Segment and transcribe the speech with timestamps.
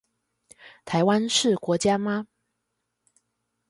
[0.83, 2.25] 台灣是國家嗎